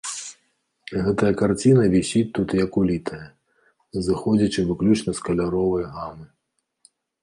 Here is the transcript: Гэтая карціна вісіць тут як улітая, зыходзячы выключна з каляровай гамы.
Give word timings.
Гэтая 1.07 1.29
карціна 1.41 1.83
вісіць 1.97 2.23
тут 2.39 2.57
як 2.63 2.71
улітая, 2.83 3.21
зыходзячы 4.09 4.61
выключна 4.75 5.11
з 5.23 5.31
каляровай 5.31 5.83
гамы. 5.97 6.25